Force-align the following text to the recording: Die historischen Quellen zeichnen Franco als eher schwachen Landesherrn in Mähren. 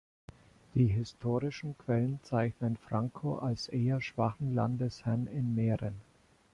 Die 0.73 0.87
historischen 0.87 1.77
Quellen 1.77 2.19
zeichnen 2.23 2.75
Franco 2.75 3.37
als 3.37 3.67
eher 3.67 4.01
schwachen 4.01 4.55
Landesherrn 4.55 5.27
in 5.27 5.53
Mähren. 5.53 5.93